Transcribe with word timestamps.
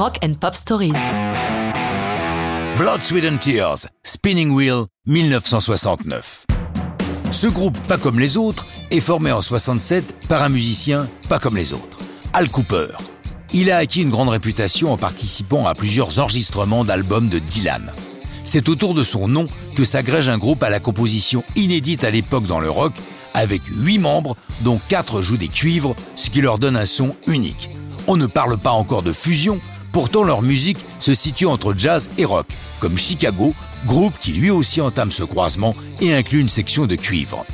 Rock 0.00 0.16
and 0.24 0.32
Pop 0.40 0.54
Stories. 0.54 0.94
Blood, 2.78 3.02
Sweat 3.02 3.30
and 3.30 3.36
Tears, 3.36 3.86
Spinning 4.02 4.50
Wheel, 4.50 4.86
1969. 5.04 6.46
Ce 7.30 7.46
groupe 7.46 7.78
pas 7.80 7.98
comme 7.98 8.18
les 8.18 8.38
autres 8.38 8.66
est 8.90 9.00
formé 9.00 9.30
en 9.30 9.42
67 9.42 10.26
par 10.26 10.42
un 10.42 10.48
musicien 10.48 11.06
pas 11.28 11.38
comme 11.38 11.54
les 11.54 11.74
autres, 11.74 11.98
Al 12.32 12.48
Cooper. 12.48 12.96
Il 13.52 13.70
a 13.70 13.76
acquis 13.76 14.00
une 14.00 14.08
grande 14.08 14.30
réputation 14.30 14.90
en 14.90 14.96
participant 14.96 15.66
à 15.66 15.74
plusieurs 15.74 16.18
enregistrements 16.18 16.84
d'albums 16.84 17.28
de 17.28 17.38
Dylan. 17.38 17.92
C'est 18.44 18.70
autour 18.70 18.94
de 18.94 19.04
son 19.04 19.28
nom 19.28 19.48
que 19.76 19.84
s'agrège 19.84 20.30
un 20.30 20.38
groupe 20.38 20.62
à 20.62 20.70
la 20.70 20.80
composition 20.80 21.44
inédite 21.56 22.04
à 22.04 22.10
l'époque 22.10 22.46
dans 22.46 22.60
le 22.60 22.70
rock, 22.70 22.94
avec 23.34 23.60
huit 23.66 23.98
membres, 23.98 24.34
dont 24.62 24.80
quatre 24.88 25.20
jouent 25.20 25.36
des 25.36 25.48
cuivres, 25.48 25.94
ce 26.16 26.30
qui 26.30 26.40
leur 26.40 26.58
donne 26.58 26.78
un 26.78 26.86
son 26.86 27.14
unique. 27.26 27.68
On 28.06 28.16
ne 28.16 28.24
parle 28.24 28.56
pas 28.56 28.70
encore 28.70 29.02
de 29.02 29.12
fusion, 29.12 29.60
pourtant 29.92 30.24
leur 30.24 30.42
musique 30.42 30.84
se 30.98 31.14
situe 31.14 31.46
entre 31.46 31.74
jazz 31.76 32.10
et 32.18 32.24
rock, 32.24 32.46
comme 32.80 32.98
Chicago, 32.98 33.54
groupe 33.86 34.14
qui 34.18 34.32
lui 34.32 34.50
aussi 34.50 34.80
entame 34.80 35.12
ce 35.12 35.22
croisement 35.22 35.74
et 36.00 36.14
inclut 36.14 36.40
une 36.40 36.48
section 36.48 36.86
de 36.86 36.96
cuivre. 36.96 37.44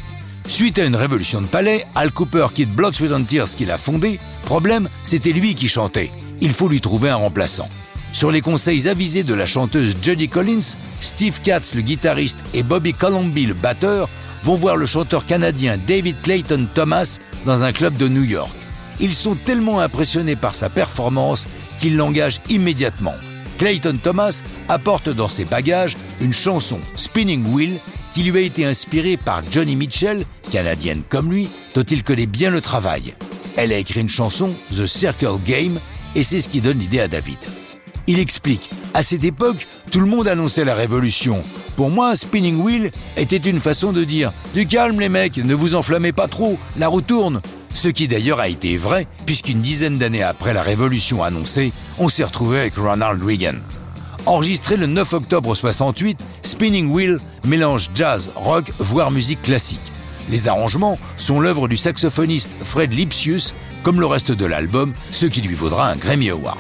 Suite 0.49 0.79
à 0.79 0.85
une 0.85 0.97
révolution 0.97 1.41
de 1.41 1.47
palais, 1.47 1.87
Al 1.95 2.13
Cooper 2.13 2.47
quitte 2.55 2.71
Blood, 2.71 2.95
Sweat 2.95 3.13
and 3.13 3.25
Tears 3.25 3.49
qu'il 3.57 3.71
a 3.71 3.79
fondé. 3.79 4.21
Problème, 4.45 4.89
c'était 5.03 5.33
lui 5.33 5.55
qui 5.55 5.69
chantait. 5.69 6.11
Il 6.41 6.53
faut 6.53 6.69
lui 6.69 6.81
trouver 6.81 7.11
un 7.11 7.17
remplaçant. 7.17 7.69
Sur 8.13 8.31
les 8.31 8.41
conseils 8.41 8.89
avisés 8.89 9.25
de 9.25 9.35
la 9.35 9.45
chanteuse 9.45 9.97
Judy 10.01 10.29
Collins, 10.29 10.77
Steve 11.01 11.41
Katz, 11.43 11.75
le 11.75 11.83
guitariste, 11.83 12.39
et 12.55 12.63
Bobby 12.63 12.95
Colomby, 12.95 13.47
le 13.47 13.55
batteur, 13.55 14.09
vont 14.45 14.55
voir 14.55 14.77
le 14.77 14.87
chanteur 14.87 15.27
canadien 15.27 15.77
David 15.87 16.17
Clayton 16.23 16.69
Thomas 16.73 17.19
dans 17.45 17.65
un 17.65 17.73
club 17.73 17.97
de 17.97 18.09
New 18.09 18.23
York. 18.23 18.53
Ils 19.01 19.15
sont 19.15 19.35
tellement 19.35 19.81
impressionnés 19.81 20.37
par 20.37 20.55
sa 20.55 20.71
performance 20.71 21.49
qu'ils 21.79 21.97
l'engagent 21.97 22.41
immédiatement. 22.49 23.15
Clayton 23.59 23.99
Thomas 24.03 24.43
apporte 24.69 25.09
dans 25.09 25.29
ses 25.29 25.45
bagages 25.45 25.97
une 26.21 26.33
chanson 26.33 26.79
Spinning 26.95 27.45
Wheel 27.47 27.79
qui 28.11 28.23
lui 28.23 28.39
a 28.39 28.43
été 28.43 28.65
inspirée 28.65 29.17
par 29.17 29.43
Johnny 29.51 29.77
Mitchell, 29.77 30.25
canadienne 30.51 31.03
comme 31.09 31.31
lui, 31.31 31.49
dont 31.75 31.83
il 31.83 32.03
connaît 32.03 32.27
bien 32.27 32.51
le 32.51 32.61
travail. 32.61 33.15
Elle 33.57 33.73
a 33.73 33.79
écrit 33.79 34.01
une 34.01 34.09
chanson, 34.09 34.53
The 34.75 34.87
Circle 34.87 35.39
Game, 35.45 35.81
et 36.15 36.23
c'est 36.23 36.41
ce 36.41 36.49
qui 36.49 36.61
donne 36.61 36.79
l'idée 36.79 37.01
à 37.01 37.09
David. 37.09 37.39
Il 38.07 38.21
explique, 38.21 38.71
à 38.95 39.03
cette 39.03 39.25
époque, 39.25 39.67
tout 39.91 40.01
le 40.01 40.07
monde 40.07 40.29
annonçait 40.29 40.65
la 40.65 40.75
révolution. 40.75 41.43
Pour 41.77 41.91
moi, 41.91 42.15
Spinning 42.15 42.61
Wheel 42.61 42.91
était 43.17 43.37
une 43.37 43.61
façon 43.61 43.93
de 43.93 44.05
dire 44.05 44.33
Du 44.55 44.67
calme 44.67 45.01
les 45.01 45.09
mecs, 45.09 45.39
ne 45.39 45.55
vous 45.55 45.75
enflammez 45.75 46.13
pas 46.13 46.29
trop, 46.29 46.59
la 46.79 46.89
roue 46.89 47.03
tourne. 47.03 47.41
Ce 47.77 47.89
qui 47.89 48.09
d'ailleurs 48.09 48.41
a 48.41 48.49
été 48.49 48.79
vrai, 48.79 49.07
puisqu'une 49.27 49.61
dizaine 49.61 49.99
d'années 49.99 50.23
après 50.23 50.55
la 50.55 50.63
révolution 50.63 51.23
annoncée, 51.23 51.75
on 51.99 52.09
s'est 52.09 52.25
retrouvé 52.25 52.59
avec 52.59 52.75
Ronald 52.77 53.23
Reagan. 53.23 53.57
Enregistré 54.25 54.79
le 54.79 54.87
9 54.87 55.13
octobre 55.13 55.55
68, 55.55 56.19
Spinning 56.43 56.91
Wheel 56.91 57.21
mélange 57.45 57.91
jazz, 57.95 58.31
rock, 58.35 58.73
voire 58.79 59.11
musique 59.11 59.43
classique. 59.43 59.93
Les 60.31 60.49
arrangements 60.49 60.99
sont 61.19 61.39
l'œuvre 61.39 61.69
du 61.69 61.77
saxophoniste 61.77 62.53
Fred 62.65 62.95
Lipsius, 62.95 63.55
comme 63.83 64.01
le 64.01 64.07
reste 64.07 64.33
de 64.33 64.47
l'album, 64.47 64.95
ce 65.13 65.27
qui 65.27 65.43
lui 65.43 65.55
vaudra 65.55 65.91
un 65.91 65.97
Grammy 65.97 66.31
Award. 66.31 66.57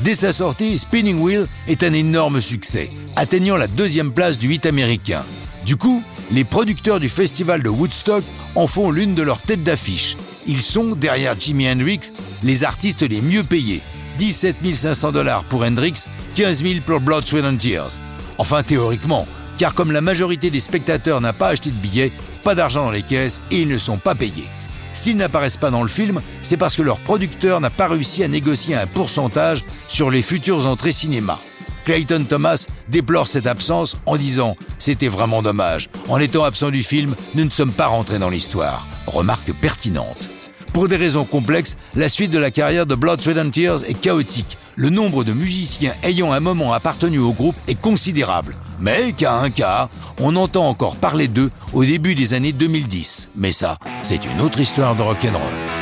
Dès 0.00 0.16
sa 0.16 0.32
sortie, 0.32 0.78
Spinning 0.78 1.20
Wheel 1.20 1.46
est 1.68 1.84
un 1.84 1.92
énorme 1.92 2.40
succès, 2.40 2.90
atteignant 3.14 3.56
la 3.56 3.68
deuxième 3.68 4.10
place 4.10 4.36
du 4.36 4.52
hit 4.52 4.66
américain. 4.66 5.22
Du 5.64 5.76
coup, 5.76 6.02
les 6.32 6.42
producteurs 6.42 6.98
du 6.98 7.08
festival 7.08 7.62
de 7.62 7.68
Woodstock 7.68 8.24
en 8.56 8.66
font 8.66 8.90
l'une 8.90 9.14
de 9.14 9.22
leurs 9.22 9.42
têtes 9.42 9.62
d'affiche. 9.62 10.16
Ils 10.46 10.62
sont, 10.62 10.94
derrière 10.96 11.38
Jimi 11.38 11.68
Hendrix, 11.70 12.00
les 12.42 12.64
artistes 12.64 13.02
les 13.02 13.20
mieux 13.20 13.44
payés. 13.44 13.80
17 14.18 14.56
500 14.74 15.12
dollars 15.12 15.44
pour 15.44 15.62
Hendrix, 15.62 16.04
15 16.34 16.62
000 16.62 16.80
pour 16.84 17.00
Blood, 17.00 17.26
Sweat 17.26 17.44
and 17.44 17.56
Tears. 17.56 18.00
Enfin 18.38 18.62
théoriquement, 18.62 19.26
car 19.58 19.74
comme 19.74 19.92
la 19.92 20.00
majorité 20.00 20.50
des 20.50 20.60
spectateurs 20.60 21.20
n'a 21.20 21.32
pas 21.32 21.48
acheté 21.48 21.70
de 21.70 21.76
billets, 21.76 22.12
pas 22.42 22.54
d'argent 22.54 22.84
dans 22.84 22.90
les 22.90 23.02
caisses 23.02 23.40
et 23.50 23.62
ils 23.62 23.68
ne 23.68 23.78
sont 23.78 23.98
pas 23.98 24.14
payés. 24.14 24.48
S'ils 24.92 25.16
n'apparaissent 25.16 25.56
pas 25.56 25.70
dans 25.70 25.82
le 25.82 25.88
film, 25.88 26.20
c'est 26.42 26.56
parce 26.56 26.76
que 26.76 26.82
leur 26.82 26.98
producteur 26.98 27.60
n'a 27.60 27.70
pas 27.70 27.88
réussi 27.88 28.24
à 28.24 28.28
négocier 28.28 28.74
un 28.74 28.86
pourcentage 28.86 29.64
sur 29.88 30.10
les 30.10 30.22
futures 30.22 30.66
entrées 30.66 30.92
cinéma. 30.92 31.38
Clayton 31.84 32.24
Thomas 32.28 32.66
déplore 32.88 33.28
cette 33.28 33.46
absence 33.46 33.96
en 34.06 34.16
disant 34.16 34.56
C'était 34.78 35.08
vraiment 35.08 35.42
dommage. 35.42 35.88
En 36.08 36.18
étant 36.18 36.44
absent 36.44 36.70
du 36.70 36.82
film, 36.82 37.14
nous 37.34 37.44
ne 37.44 37.50
sommes 37.50 37.72
pas 37.72 37.86
rentrés 37.86 38.18
dans 38.18 38.30
l'histoire. 38.30 38.86
Remarque 39.06 39.52
pertinente. 39.60 40.28
Pour 40.72 40.88
des 40.88 40.96
raisons 40.96 41.24
complexes, 41.24 41.76
la 41.96 42.08
suite 42.08 42.30
de 42.30 42.38
la 42.38 42.50
carrière 42.50 42.86
de 42.86 42.94
Blood, 42.94 43.20
Sweat 43.20 43.38
and 43.38 43.50
Tears 43.50 43.84
est 43.88 44.00
chaotique. 44.00 44.56
Le 44.76 44.88
nombre 44.88 45.24
de 45.24 45.32
musiciens 45.32 45.92
ayant 46.02 46.32
un 46.32 46.40
moment 46.40 46.72
appartenu 46.72 47.18
au 47.18 47.32
groupe 47.32 47.56
est 47.66 47.80
considérable. 47.80 48.56
Mais, 48.80 49.12
qu'à 49.12 49.34
un 49.34 49.50
cas, 49.50 49.88
on 50.18 50.36
entend 50.36 50.68
encore 50.68 50.96
parler 50.96 51.28
d'eux 51.28 51.50
au 51.72 51.84
début 51.84 52.14
des 52.14 52.34
années 52.34 52.52
2010. 52.52 53.30
Mais 53.36 53.52
ça, 53.52 53.76
c'est 54.02 54.24
une 54.24 54.40
autre 54.40 54.60
histoire 54.60 54.94
de 54.94 55.02
rock'n'roll. 55.02 55.79